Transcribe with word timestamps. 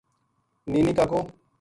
نی 0.71 0.79
نی 0.85 0.91
کاکو 0.97 1.19